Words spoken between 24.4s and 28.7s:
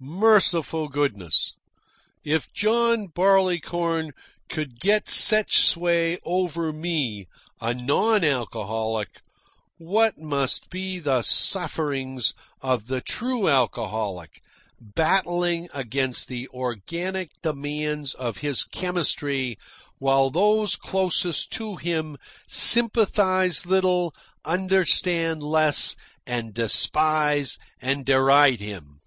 understand less, and despise and deride